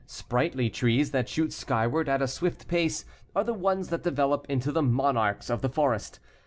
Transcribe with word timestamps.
Sprightly 0.07 0.71
trees 0.71 1.11
that 1.11 1.29
shoot 1.29 1.53
skyward 1.53 2.09
at 2.09 2.23
a 2.23 2.27
swift 2.27 2.67
pace 2.67 3.05
are 3.35 3.43
the 3.43 3.53
ones 3.53 3.89
that 3.89 4.01
develop 4.01 4.47
into 4.49 4.71
the 4.71 4.81
monarchs 4.81 5.47
of 5.47 5.61
the 5.61 5.69
forest. 5.69 6.19